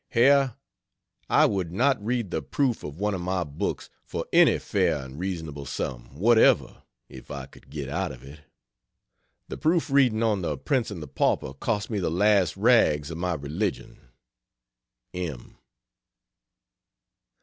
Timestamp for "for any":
4.03-4.57